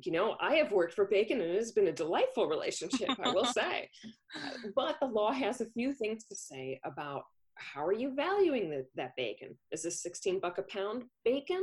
You 0.01 0.11
know, 0.11 0.35
I 0.39 0.55
have 0.55 0.71
worked 0.71 0.93
for 0.93 1.05
bacon 1.05 1.41
and 1.41 1.51
it 1.51 1.57
has 1.57 1.71
been 1.71 1.87
a 1.87 1.93
delightful 1.93 2.47
relationship, 2.47 3.09
I 3.23 3.31
will 3.31 3.45
say. 3.53 3.89
Uh, 4.35 4.69
but 4.75 4.97
the 4.99 5.07
law 5.07 5.31
has 5.31 5.61
a 5.61 5.69
few 5.69 5.93
things 5.93 6.23
to 6.25 6.35
say 6.35 6.79
about 6.83 7.23
how 7.55 7.85
are 7.85 7.93
you 7.93 8.13
valuing 8.15 8.69
the, 8.69 8.85
that 8.95 9.15
bacon? 9.15 9.57
Is 9.71 9.83
this 9.83 10.01
16 10.01 10.39
buck 10.39 10.57
a 10.57 10.63
pound 10.63 11.03
bacon? 11.23 11.61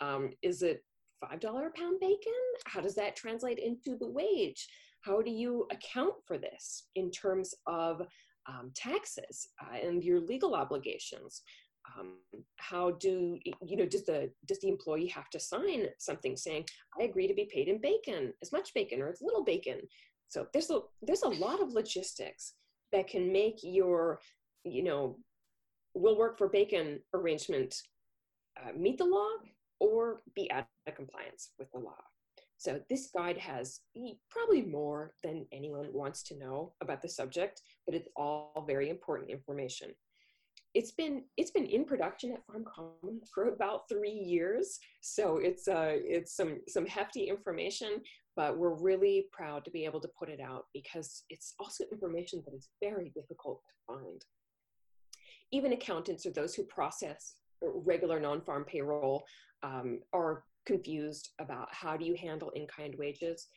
Um, 0.00 0.30
is 0.42 0.62
it 0.62 0.82
$5 1.24 1.34
a 1.44 1.78
pound 1.78 2.00
bacon? 2.00 2.32
How 2.66 2.80
does 2.80 2.94
that 2.96 3.16
translate 3.16 3.58
into 3.58 3.96
the 3.98 4.08
wage? 4.08 4.66
How 5.02 5.22
do 5.22 5.30
you 5.30 5.66
account 5.70 6.14
for 6.26 6.38
this 6.38 6.88
in 6.96 7.10
terms 7.10 7.54
of 7.66 8.02
um, 8.48 8.72
taxes 8.74 9.48
uh, 9.60 9.76
and 9.76 10.02
your 10.02 10.20
legal 10.20 10.54
obligations? 10.54 11.42
Um, 11.98 12.14
how 12.56 12.92
do 12.92 13.38
you 13.44 13.76
know 13.76 13.86
does 13.86 14.04
the 14.04 14.30
does 14.46 14.60
the 14.60 14.68
employee 14.68 15.06
have 15.06 15.30
to 15.30 15.38
sign 15.38 15.86
something 15.98 16.36
saying 16.36 16.64
i 17.00 17.04
agree 17.04 17.28
to 17.28 17.34
be 17.34 17.48
paid 17.52 17.68
in 17.68 17.80
bacon 17.80 18.32
as 18.42 18.50
much 18.52 18.74
bacon 18.74 19.00
or 19.00 19.08
as 19.08 19.22
little 19.22 19.44
bacon 19.44 19.80
so 20.28 20.46
there's 20.52 20.70
a 20.70 20.80
there's 21.02 21.22
a 21.22 21.28
lot 21.28 21.62
of 21.62 21.72
logistics 21.72 22.54
that 22.92 23.06
can 23.06 23.32
make 23.32 23.60
your 23.62 24.20
you 24.64 24.82
know 24.82 25.16
will 25.94 26.18
work 26.18 26.36
for 26.36 26.48
bacon 26.48 26.98
arrangement 27.14 27.74
uh, 28.60 28.72
meet 28.76 28.98
the 28.98 29.04
law 29.04 29.28
or 29.80 30.20
be 30.34 30.50
out 30.50 30.66
of 30.86 30.94
compliance 30.94 31.50
with 31.58 31.70
the 31.72 31.78
law. 31.78 32.02
So 32.58 32.80
this 32.88 33.10
guide 33.14 33.36
has 33.36 33.80
probably 34.30 34.62
more 34.62 35.12
than 35.22 35.46
anyone 35.52 35.88
wants 35.92 36.22
to 36.24 36.38
know 36.38 36.72
about 36.80 37.02
the 37.02 37.08
subject, 37.08 37.60
but 37.84 37.94
it's 37.94 38.08
all 38.16 38.64
very 38.66 38.88
important 38.88 39.30
information. 39.30 39.90
It's 40.76 40.92
been 40.92 41.22
it's 41.38 41.52
been 41.52 41.64
in 41.64 41.86
production 41.86 42.32
at 42.32 42.44
Farm 42.44 42.62
Commons 42.66 43.30
for 43.34 43.48
about 43.48 43.88
three 43.88 44.10
years, 44.10 44.78
so 45.00 45.38
it's 45.38 45.68
uh 45.68 45.94
it's 45.94 46.36
some 46.36 46.60
some 46.68 46.84
hefty 46.84 47.30
information, 47.30 48.02
but 48.36 48.58
we're 48.58 48.74
really 48.74 49.24
proud 49.32 49.64
to 49.64 49.70
be 49.70 49.86
able 49.86 50.00
to 50.00 50.10
put 50.18 50.28
it 50.28 50.38
out 50.38 50.66
because 50.74 51.24
it's 51.30 51.54
also 51.58 51.84
information 51.90 52.42
that 52.44 52.54
is 52.54 52.68
very 52.82 53.10
difficult 53.14 53.62
to 53.64 53.94
find. 53.94 54.22
Even 55.50 55.72
accountants 55.72 56.26
or 56.26 56.32
those 56.32 56.54
who 56.54 56.64
process 56.64 57.36
regular 57.62 58.20
non-farm 58.20 58.66
payroll 58.66 59.24
um, 59.62 60.00
are 60.12 60.44
confused 60.66 61.30
about 61.38 61.68
how 61.72 61.96
do 61.96 62.04
you 62.04 62.16
handle 62.20 62.50
in-kind 62.50 62.94
wages 62.98 63.48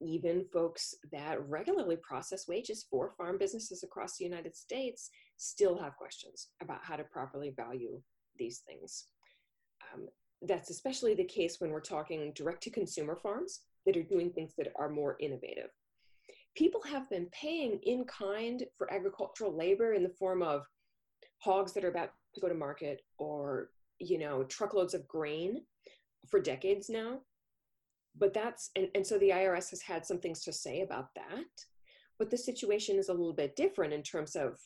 even 0.00 0.44
folks 0.52 0.94
that 1.12 1.46
regularly 1.48 1.96
process 1.96 2.46
wages 2.46 2.86
for 2.90 3.10
farm 3.10 3.36
businesses 3.38 3.82
across 3.82 4.16
the 4.16 4.24
united 4.24 4.54
states 4.54 5.10
still 5.36 5.76
have 5.76 5.96
questions 5.96 6.48
about 6.62 6.78
how 6.82 6.96
to 6.96 7.04
properly 7.04 7.50
value 7.56 8.00
these 8.38 8.60
things. 8.66 9.06
Um, 9.92 10.08
that's 10.42 10.70
especially 10.70 11.14
the 11.14 11.24
case 11.24 11.60
when 11.60 11.70
we're 11.70 11.80
talking 11.80 12.32
direct 12.34 12.62
to 12.62 12.70
consumer 12.70 13.16
farms 13.16 13.60
that 13.86 13.96
are 13.96 14.02
doing 14.02 14.30
things 14.30 14.52
that 14.56 14.68
are 14.76 14.88
more 14.88 15.16
innovative. 15.20 15.70
People 16.56 16.80
have 16.82 17.08
been 17.10 17.26
paying 17.32 17.80
in 17.82 18.04
kind 18.04 18.64
for 18.76 18.92
agricultural 18.92 19.56
labor 19.56 19.94
in 19.94 20.02
the 20.02 20.14
form 20.18 20.42
of 20.42 20.64
hogs 21.38 21.72
that 21.72 21.84
are 21.84 21.90
about 21.90 22.10
to 22.34 22.40
go 22.40 22.48
to 22.48 22.54
market 22.54 23.02
or 23.18 23.70
you 24.00 24.18
know 24.18 24.44
truckloads 24.44 24.94
of 24.94 25.06
grain 25.08 25.62
for 26.28 26.40
decades 26.40 26.88
now 26.88 27.18
but 28.18 28.34
that's 28.34 28.70
and, 28.76 28.88
and 28.94 29.06
so 29.06 29.18
the 29.18 29.30
irs 29.30 29.70
has 29.70 29.82
had 29.82 30.04
some 30.04 30.18
things 30.18 30.42
to 30.44 30.52
say 30.52 30.82
about 30.82 31.08
that. 31.14 31.44
But 32.18 32.30
the 32.30 32.38
situation 32.38 32.98
is 32.98 33.08
a 33.08 33.12
little 33.12 33.32
bit 33.32 33.54
different 33.54 33.92
in 33.92 34.02
terms 34.02 34.34
of 34.36 34.58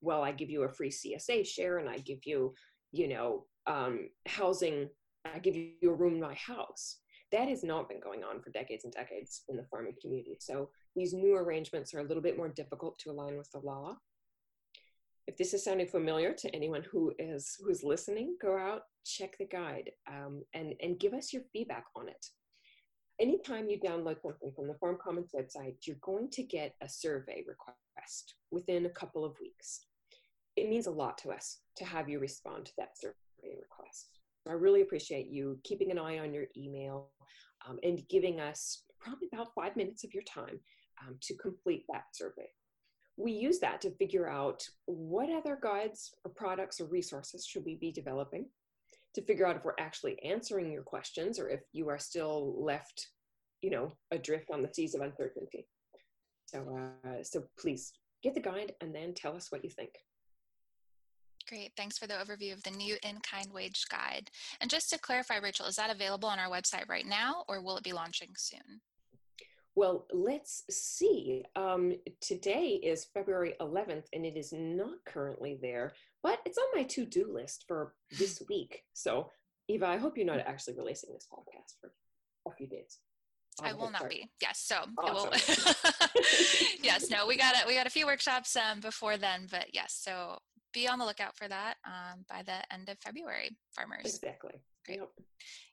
well 0.00 0.22
i 0.22 0.32
give 0.32 0.50
you 0.50 0.62
a 0.64 0.68
free 0.68 0.90
csa 0.90 1.46
share 1.46 1.78
and 1.78 1.88
i 1.88 1.98
give 1.98 2.20
you 2.24 2.52
you 2.92 3.08
know 3.08 3.44
um, 3.66 4.08
housing 4.26 4.88
i 5.24 5.38
give 5.38 5.56
you 5.56 5.90
a 5.90 5.94
room 5.94 6.14
in 6.14 6.20
my 6.20 6.34
house. 6.34 6.98
That 7.32 7.48
has 7.48 7.62
not 7.62 7.88
been 7.88 8.00
going 8.00 8.24
on 8.24 8.40
for 8.40 8.50
decades 8.50 8.84
and 8.84 8.92
decades 8.92 9.42
in 9.48 9.56
the 9.56 9.66
farming 9.70 9.94
community. 10.02 10.36
So 10.40 10.70
these 10.96 11.12
new 11.12 11.36
arrangements 11.36 11.94
are 11.94 12.00
a 12.00 12.04
little 12.04 12.22
bit 12.22 12.36
more 12.36 12.48
difficult 12.48 12.98
to 13.00 13.10
align 13.10 13.38
with 13.38 13.48
the 13.52 13.60
law. 13.60 13.96
If 15.28 15.36
this 15.36 15.54
is 15.54 15.62
sounding 15.62 15.86
familiar 15.86 16.32
to 16.32 16.52
anyone 16.52 16.82
who 16.90 17.12
is 17.20 17.56
who's 17.64 17.84
listening, 17.84 18.36
go 18.42 18.58
out, 18.58 18.82
check 19.04 19.38
the 19.38 19.46
guide, 19.46 19.90
um, 20.08 20.42
and 20.54 20.74
and 20.82 20.98
give 20.98 21.14
us 21.14 21.32
your 21.32 21.42
feedback 21.52 21.84
on 21.94 22.08
it. 22.08 22.26
Anytime 23.20 23.68
you 23.68 23.78
download 23.78 24.22
something 24.22 24.50
from 24.56 24.66
the 24.66 24.74
Farm 24.74 24.96
Commons 25.02 25.32
website, 25.36 25.74
you're 25.86 25.96
going 26.00 26.30
to 26.30 26.42
get 26.42 26.74
a 26.80 26.88
survey 26.88 27.44
request 27.46 28.34
within 28.50 28.86
a 28.86 28.90
couple 28.90 29.24
of 29.24 29.36
weeks. 29.40 29.86
It 30.56 30.68
means 30.68 30.86
a 30.86 30.90
lot 30.90 31.18
to 31.18 31.30
us 31.30 31.58
to 31.76 31.84
have 31.84 32.08
you 32.08 32.18
respond 32.18 32.66
to 32.66 32.72
that 32.78 32.98
survey 32.98 33.56
request. 33.60 34.08
I 34.48 34.52
really 34.52 34.80
appreciate 34.80 35.28
you 35.28 35.58
keeping 35.64 35.90
an 35.90 35.98
eye 35.98 36.18
on 36.18 36.32
your 36.32 36.46
email 36.56 37.10
um, 37.68 37.78
and 37.82 38.00
giving 38.08 38.40
us 38.40 38.84
probably 38.98 39.28
about 39.32 39.54
five 39.54 39.76
minutes 39.76 40.02
of 40.02 40.14
your 40.14 40.22
time 40.22 40.58
um, 41.06 41.16
to 41.20 41.36
complete 41.36 41.84
that 41.90 42.04
survey 42.14 42.48
we 43.20 43.32
use 43.32 43.58
that 43.58 43.80
to 43.82 43.90
figure 43.96 44.28
out 44.28 44.66
what 44.86 45.30
other 45.30 45.58
guides 45.62 46.14
or 46.24 46.30
products 46.30 46.80
or 46.80 46.86
resources 46.86 47.44
should 47.46 47.64
we 47.64 47.76
be 47.76 47.92
developing 47.92 48.46
to 49.14 49.22
figure 49.22 49.46
out 49.46 49.56
if 49.56 49.64
we're 49.64 49.72
actually 49.78 50.20
answering 50.22 50.70
your 50.70 50.82
questions 50.82 51.38
or 51.38 51.48
if 51.48 51.60
you 51.72 51.88
are 51.88 51.98
still 51.98 52.62
left 52.64 53.08
you 53.62 53.70
know 53.70 53.92
adrift 54.10 54.50
on 54.52 54.62
the 54.62 54.72
seas 54.72 54.94
of 54.94 55.00
uncertainty 55.00 55.66
so 56.46 56.78
uh, 57.04 57.22
so 57.22 57.42
please 57.58 57.92
get 58.22 58.34
the 58.34 58.40
guide 58.40 58.72
and 58.80 58.94
then 58.94 59.14
tell 59.14 59.36
us 59.36 59.50
what 59.50 59.64
you 59.64 59.70
think 59.70 59.90
Great, 61.48 61.72
thanks 61.76 61.98
for 61.98 62.06
the 62.06 62.14
overview 62.14 62.52
of 62.52 62.62
the 62.62 62.70
new 62.70 62.96
in-kind 63.02 63.52
wage 63.52 63.84
guide. 63.90 64.30
And 64.60 64.70
just 64.70 64.88
to 64.90 64.98
clarify, 64.98 65.38
Rachel, 65.38 65.66
is 65.66 65.74
that 65.76 65.90
available 65.90 66.28
on 66.28 66.38
our 66.38 66.48
website 66.48 66.88
right 66.88 67.06
now 67.06 67.44
or 67.48 67.60
will 67.60 67.76
it 67.76 67.82
be 67.82 67.92
launching 67.92 68.28
soon? 68.36 68.80
Well, 69.80 70.04
let's 70.12 70.64
see. 70.68 71.42
Um, 71.56 71.94
today 72.20 72.78
is 72.82 73.06
February 73.14 73.54
11th, 73.62 74.04
and 74.12 74.26
it 74.26 74.36
is 74.36 74.52
not 74.52 74.96
currently 75.06 75.58
there, 75.62 75.94
but 76.22 76.38
it's 76.44 76.58
on 76.58 76.66
my 76.74 76.82
to 76.82 77.06
do 77.06 77.32
list 77.32 77.64
for 77.66 77.94
this 78.18 78.42
week. 78.50 78.82
So, 78.92 79.30
Eva, 79.68 79.86
I 79.86 79.96
hope 79.96 80.18
you're 80.18 80.26
not 80.26 80.40
actually 80.40 80.76
releasing 80.76 81.14
this 81.14 81.26
podcast 81.32 81.80
for 81.80 81.92
a 82.46 82.54
few 82.54 82.66
days. 82.66 82.98
I 83.62 83.72
will 83.72 83.90
not 83.90 84.10
be. 84.10 84.28
Yes, 84.42 84.58
so 84.58 84.84
awesome. 84.98 85.30
will. 85.30 85.74
yes, 86.82 87.08
no, 87.08 87.26
we 87.26 87.38
got 87.38 87.54
it. 87.54 87.66
We 87.66 87.74
got 87.74 87.86
a 87.86 87.90
few 87.90 88.04
workshops 88.04 88.54
um, 88.56 88.80
before 88.80 89.16
then, 89.16 89.46
but 89.50 89.68
yes, 89.72 89.98
so 89.98 90.36
be 90.74 90.88
on 90.88 90.98
the 90.98 91.06
lookout 91.06 91.38
for 91.38 91.48
that 91.48 91.76
um, 91.86 92.26
by 92.28 92.42
the 92.42 92.70
end 92.70 92.90
of 92.90 92.98
February, 92.98 93.56
farmers. 93.74 94.04
Exactly. 94.04 94.60
Great. 94.86 94.98
Yep. 94.98 95.08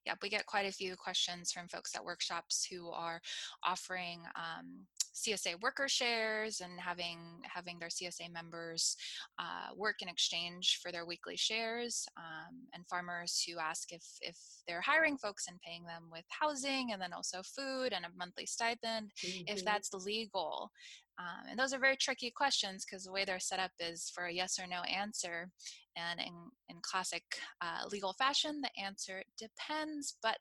yep. 0.06 0.18
we 0.22 0.30
get 0.30 0.46
quite 0.46 0.66
a 0.66 0.72
few 0.72 0.96
questions 0.96 1.52
from 1.52 1.68
folks 1.68 1.96
at 1.96 2.04
workshops 2.04 2.68
who 2.70 2.90
are 2.90 3.22
offering 3.64 4.22
um, 4.36 4.86
CSA 5.18 5.60
worker 5.62 5.88
shares 5.88 6.62
and 6.62 6.80
having 6.80 7.42
having 7.44 7.80
their 7.80 7.90
CSA 7.90 8.32
members 8.32 8.96
uh, 9.40 9.74
work 9.76 10.02
in 10.02 10.10
exchange 10.10 10.80
for 10.82 10.92
their 10.92 11.06
weekly 11.06 11.36
shares, 11.36 12.06
um, 12.18 12.56
and 12.74 12.86
farmers 12.88 13.44
who 13.48 13.60
ask 13.60 13.92
if 13.92 14.04
if 14.22 14.38
they're 14.68 14.82
hiring 14.82 15.18
folks 15.18 15.48
and 15.48 15.60
paying 15.62 15.84
them 15.86 16.04
with 16.12 16.26
housing 16.30 16.92
and 16.92 17.02
then 17.02 17.14
also 17.14 17.42
food 17.44 17.94
and 17.94 18.06
a 18.06 18.10
monthly 18.18 18.46
stipend, 18.46 19.12
mm-hmm. 19.26 19.44
if 19.48 19.66
that's 19.66 19.94
legal. 19.94 20.72
Um, 21.20 21.50
and 21.50 21.60
those 21.60 21.74
are 21.74 21.80
very 21.80 21.96
tricky 21.96 22.32
questions 22.32 22.86
because 22.86 23.04
the 23.04 23.12
way 23.12 23.26
they're 23.26 23.40
set 23.40 23.60
up 23.60 23.72
is 23.80 24.12
for 24.14 24.26
a 24.26 24.34
yes 24.34 24.60
or 24.60 24.68
no 24.68 24.82
answer. 24.84 25.50
And 25.96 26.20
in, 26.20 26.34
in 26.70 26.76
classic 26.84 27.24
uh, 27.60 27.88
legal 27.92 28.14
fashion, 28.14 28.62
the 28.62 28.70
answer 28.82 29.24
depends, 29.38 30.18
but 30.22 30.38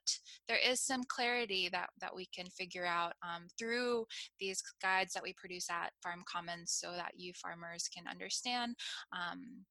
there 0.47 0.59
is 0.63 0.79
some 0.79 1.03
clarity 1.07 1.67
that, 1.71 1.89
that 1.99 2.15
we 2.15 2.27
can 2.27 2.45
figure 2.47 2.85
out 2.85 3.13
um, 3.23 3.47
through 3.57 4.05
these 4.39 4.61
guides 4.81 5.13
that 5.13 5.23
we 5.23 5.33
produce 5.33 5.67
at 5.71 5.93
Farm 6.03 6.23
Commons 6.31 6.77
so 6.79 6.91
that 6.91 7.13
you 7.15 7.33
farmers 7.33 7.89
can 7.91 8.05
understand 8.07 8.75
um, 9.11 9.65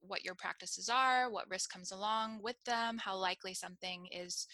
what 0.00 0.24
your 0.24 0.34
practices 0.34 0.88
are, 0.88 1.30
what 1.30 1.48
risk 1.48 1.70
comes 1.70 1.92
along 1.92 2.40
with 2.42 2.56
them, 2.66 2.98
how 2.98 3.16
likely 3.16 3.54
something 3.54 4.08
is 4.10 4.48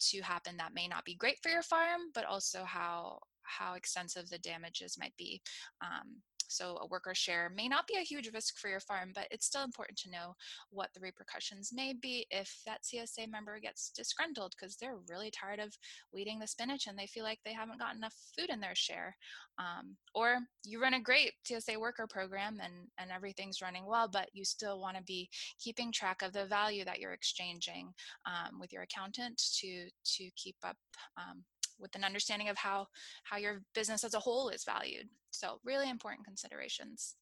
to 0.00 0.20
happen 0.20 0.56
that 0.56 0.74
may 0.74 0.88
not 0.88 1.04
be 1.04 1.14
great 1.14 1.38
for 1.42 1.50
your 1.50 1.62
farm, 1.62 2.00
but 2.14 2.24
also 2.24 2.64
how 2.64 3.18
how 3.58 3.74
extensive 3.74 4.28
the 4.28 4.38
damages 4.38 4.96
might 4.98 5.16
be. 5.16 5.42
Um, 5.82 6.22
so 6.50 6.78
a 6.82 6.86
worker 6.88 7.14
share 7.14 7.50
may 7.54 7.68
not 7.68 7.86
be 7.86 7.94
a 7.96 8.04
huge 8.04 8.28
risk 8.34 8.58
for 8.58 8.68
your 8.68 8.80
farm, 8.80 9.12
but 9.14 9.28
it's 9.30 9.46
still 9.46 9.62
important 9.62 9.96
to 10.00 10.10
know 10.10 10.34
what 10.70 10.90
the 10.92 11.00
repercussions 11.00 11.70
may 11.72 11.94
be 11.94 12.26
if 12.30 12.60
that 12.66 12.82
CSA 12.82 13.30
member 13.30 13.60
gets 13.60 13.90
disgruntled 13.90 14.54
because 14.58 14.76
they're 14.76 14.98
really 15.08 15.30
tired 15.30 15.60
of 15.60 15.72
weeding 16.12 16.40
the 16.40 16.48
spinach 16.48 16.88
and 16.88 16.98
they 16.98 17.06
feel 17.06 17.22
like 17.22 17.38
they 17.44 17.52
haven't 17.52 17.78
got 17.78 17.94
enough 17.94 18.14
food 18.36 18.50
in 18.50 18.60
their 18.60 18.74
share. 18.74 19.16
Um, 19.58 19.96
or 20.14 20.38
you 20.64 20.82
run 20.82 20.94
a 20.94 21.00
great 21.00 21.32
CSA 21.48 21.76
worker 21.76 22.08
program 22.08 22.58
and, 22.60 22.88
and 22.98 23.12
everything's 23.12 23.62
running 23.62 23.86
well, 23.86 24.08
but 24.08 24.28
you 24.32 24.44
still 24.44 24.80
want 24.80 24.96
to 24.96 25.02
be 25.04 25.28
keeping 25.60 25.92
track 25.92 26.22
of 26.22 26.32
the 26.32 26.46
value 26.46 26.84
that 26.84 26.98
you're 26.98 27.12
exchanging 27.12 27.92
um, 28.26 28.58
with 28.58 28.72
your 28.72 28.82
accountant 28.82 29.40
to, 29.60 29.88
to 30.04 30.30
keep 30.34 30.56
up 30.64 30.76
um, 31.16 31.44
with 31.80 31.94
an 31.94 32.04
understanding 32.04 32.48
of 32.48 32.56
how 32.56 32.86
how 33.24 33.36
your 33.36 33.62
business 33.74 34.04
as 34.04 34.14
a 34.14 34.20
whole 34.20 34.48
is 34.48 34.64
valued. 34.64 35.08
So 35.30 35.60
really 35.64 35.88
important 35.88 36.26
considerations. 36.26 37.16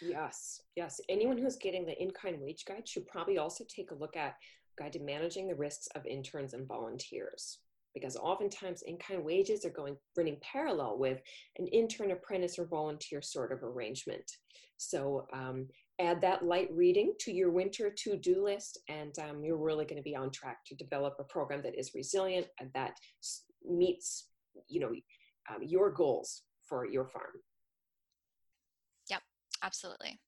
Yes 0.00 0.60
yes. 0.76 1.00
Anyone 1.08 1.38
who's 1.38 1.56
getting 1.56 1.86
the 1.86 2.00
in-kind 2.00 2.40
wage 2.40 2.64
guide 2.64 2.88
should 2.88 3.06
probably 3.06 3.38
also 3.38 3.64
take 3.68 3.90
a 3.90 3.94
look 3.94 4.16
at 4.16 4.34
guide 4.78 4.92
to 4.94 5.00
managing 5.00 5.48
the 5.48 5.54
risks 5.54 5.88
of 5.94 6.06
interns 6.06 6.54
and 6.54 6.66
volunteers 6.66 7.58
because 7.94 8.16
oftentimes 8.16 8.82
in-kind 8.82 9.24
wages 9.24 9.64
are 9.64 9.70
going 9.70 9.96
running 10.16 10.38
parallel 10.42 10.98
with 10.98 11.20
an 11.58 11.66
intern 11.68 12.10
apprentice 12.10 12.58
or 12.58 12.66
volunteer 12.66 13.22
sort 13.22 13.52
of 13.52 13.62
arrangement. 13.62 14.24
So 14.76 15.26
um, 15.32 15.68
add 16.00 16.20
that 16.22 16.44
light 16.44 16.68
reading 16.72 17.12
to 17.20 17.32
your 17.32 17.50
winter 17.50 17.90
to-do 17.90 18.44
list 18.44 18.80
and 18.88 19.16
um, 19.18 19.44
you're 19.44 19.56
really 19.56 19.84
going 19.84 19.98
to 19.98 20.02
be 20.02 20.16
on 20.16 20.30
track 20.30 20.58
to 20.66 20.74
develop 20.74 21.14
a 21.20 21.24
program 21.24 21.62
that 21.62 21.78
is 21.78 21.92
resilient 21.94 22.46
and 22.58 22.70
that 22.74 22.96
meets 23.64 24.28
you 24.68 24.80
know 24.80 24.90
um, 25.50 25.62
your 25.62 25.90
goals 25.90 26.42
for 26.68 26.86
your 26.86 27.06
farm. 27.06 27.30
Yep 29.08 29.22
absolutely 29.62 30.18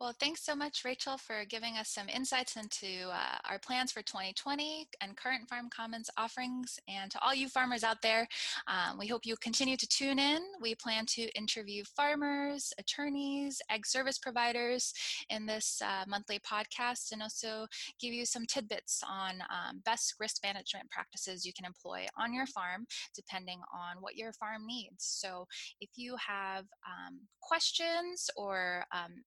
well, 0.00 0.14
thanks 0.20 0.44
so 0.44 0.54
much, 0.54 0.84
Rachel, 0.84 1.18
for 1.18 1.44
giving 1.44 1.76
us 1.76 1.88
some 1.88 2.08
insights 2.08 2.54
into 2.54 3.08
uh, 3.10 3.38
our 3.50 3.58
plans 3.58 3.90
for 3.90 4.00
2020 4.00 4.86
and 5.00 5.16
current 5.16 5.48
Farm 5.48 5.68
Commons 5.74 6.08
offerings. 6.16 6.78
And 6.86 7.10
to 7.10 7.18
all 7.20 7.34
you 7.34 7.48
farmers 7.48 7.82
out 7.82 8.00
there, 8.00 8.28
um, 8.68 8.96
we 8.96 9.08
hope 9.08 9.26
you 9.26 9.34
continue 9.40 9.76
to 9.76 9.88
tune 9.88 10.20
in. 10.20 10.38
We 10.62 10.76
plan 10.76 11.04
to 11.06 11.22
interview 11.36 11.82
farmers, 11.96 12.72
attorneys, 12.78 13.60
ag 13.70 13.84
service 13.86 14.18
providers 14.18 14.94
in 15.30 15.46
this 15.46 15.82
uh, 15.84 16.04
monthly 16.06 16.38
podcast 16.38 17.10
and 17.10 17.20
also 17.20 17.66
give 18.00 18.14
you 18.14 18.24
some 18.24 18.46
tidbits 18.46 19.02
on 19.08 19.40
um, 19.50 19.82
best 19.84 20.14
risk 20.20 20.44
management 20.44 20.88
practices 20.90 21.44
you 21.44 21.52
can 21.52 21.66
employ 21.66 22.06
on 22.16 22.32
your 22.32 22.46
farm 22.46 22.86
depending 23.16 23.58
on 23.74 23.96
what 24.00 24.14
your 24.14 24.32
farm 24.34 24.64
needs. 24.64 25.04
So 25.04 25.46
if 25.80 25.90
you 25.96 26.14
have 26.24 26.66
um, 26.86 27.18
questions 27.42 28.30
or 28.36 28.84
um, 28.92 29.24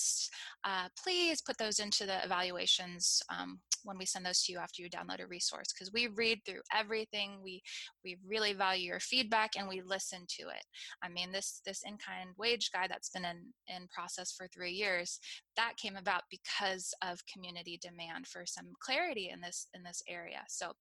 interest, 0.00 0.30
uh, 0.64 0.88
please 1.02 1.40
put 1.40 1.56
those 1.58 1.78
into 1.78 2.06
the 2.06 2.22
evaluations 2.24 3.22
um, 3.30 3.58
when 3.84 3.96
we 3.96 4.04
send 4.04 4.26
those 4.26 4.42
to 4.42 4.52
you 4.52 4.58
after 4.58 4.82
you 4.82 4.90
download 4.90 5.22
a 5.22 5.26
resource 5.26 5.72
because 5.72 5.90
we 5.92 6.08
read 6.08 6.38
through 6.44 6.60
everything 6.76 7.38
we 7.42 7.62
we 8.04 8.18
really 8.28 8.52
value 8.52 8.88
your 8.88 9.00
feedback 9.00 9.52
and 9.56 9.66
we 9.66 9.80
listen 9.80 10.26
to 10.28 10.42
it. 10.42 10.64
I 11.02 11.08
mean 11.08 11.32
this 11.32 11.62
this 11.64 11.82
in-kind 11.86 12.30
wage 12.36 12.70
guide 12.72 12.90
that's 12.90 13.08
been 13.08 13.24
in 13.24 13.38
in 13.68 13.88
process 13.88 14.32
for 14.32 14.48
three 14.48 14.72
years 14.72 15.18
that 15.56 15.72
came 15.82 15.96
about 15.96 16.22
because 16.30 16.92
of 17.02 17.18
community 17.32 17.78
demand 17.80 18.26
for 18.26 18.44
some 18.44 18.66
clarity 18.84 19.30
in 19.32 19.40
this 19.40 19.66
in 19.72 19.82
this 19.82 20.02
area. 20.08 20.42
So 20.48 20.72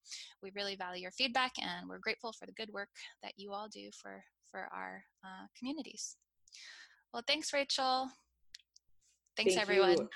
we 0.44 0.52
really 0.56 0.76
value 0.76 1.04
your 1.04 1.12
feedback 1.12 1.54
and 1.62 1.88
we're 1.88 2.00
grateful 2.00 2.34
for 2.34 2.46
the 2.46 2.54
good 2.54 2.70
work 2.74 2.90
that 3.24 3.34
you 3.38 3.54
all 3.54 3.70
do 3.70 3.90
for 3.94 4.24
for 4.52 4.68
our 4.74 5.04
uh, 5.24 5.46
communities. 5.58 6.18
Well 7.14 7.24
thanks 7.26 7.54
rachel 7.54 8.10
Thanks, 9.40 9.56
Thank 9.56 9.70
everyone. 9.70 9.98
You. 9.98 10.10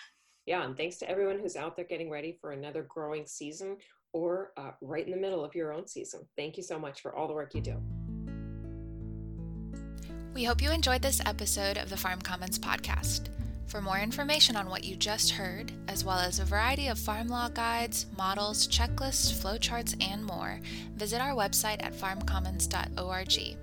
Yeah, 0.45 0.65
and 0.65 0.75
thanks 0.75 0.97
to 0.97 1.09
everyone 1.09 1.39
who's 1.39 1.55
out 1.55 1.77
there 1.77 1.85
getting 1.85 2.09
ready 2.09 2.37
for 2.41 2.51
another 2.51 2.85
growing 2.89 3.25
season 3.25 3.77
or 4.11 4.51
uh, 4.57 4.71
right 4.81 5.05
in 5.05 5.11
the 5.11 5.17
middle 5.17 5.45
of 5.45 5.55
your 5.55 5.71
own 5.71 5.87
season. 5.87 6.27
Thank 6.35 6.57
you 6.57 6.63
so 6.63 6.77
much 6.77 7.01
for 7.01 7.15
all 7.15 7.29
the 7.29 7.33
work 7.33 7.55
you 7.55 7.61
do. 7.61 7.81
We 10.33 10.43
hope 10.43 10.61
you 10.61 10.71
enjoyed 10.71 11.01
this 11.01 11.21
episode 11.25 11.77
of 11.77 11.89
the 11.89 11.95
Farm 11.95 12.19
Commons 12.19 12.59
podcast. 12.59 13.29
For 13.67 13.81
more 13.81 13.99
information 13.99 14.57
on 14.57 14.69
what 14.69 14.83
you 14.83 14.97
just 14.97 15.31
heard, 15.31 15.71
as 15.87 16.03
well 16.03 16.19
as 16.19 16.39
a 16.39 16.45
variety 16.45 16.89
of 16.89 16.99
farm 16.99 17.29
law 17.29 17.47
guides, 17.47 18.07
models, 18.17 18.67
checklists, 18.67 19.31
flowcharts, 19.31 19.95
and 20.05 20.25
more, 20.25 20.59
visit 20.95 21.21
our 21.21 21.33
website 21.33 21.81
at 21.81 21.93
farmcommons.org. 21.93 23.57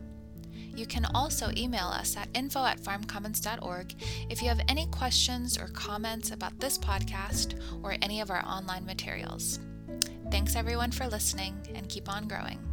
You 0.81 0.87
can 0.87 1.05
also 1.15 1.51
email 1.59 1.89
us 1.89 2.17
at 2.17 2.31
info 2.33 2.65
at 2.65 2.81
farmcommons.org 2.81 3.95
if 4.31 4.41
you 4.41 4.49
have 4.49 4.63
any 4.67 4.87
questions 4.87 5.59
or 5.59 5.67
comments 5.67 6.31
about 6.31 6.59
this 6.59 6.79
podcast 6.79 7.61
or 7.83 7.97
any 8.01 8.23
of 8.23 8.31
our 8.31 8.43
online 8.47 8.87
materials. 8.87 9.61
Thanks 10.31 10.57
everyone 10.57 10.91
for 10.91 11.07
listening 11.07 11.55
and 11.75 11.87
keep 11.87 12.09
on 12.09 12.27
growing. 12.27 12.70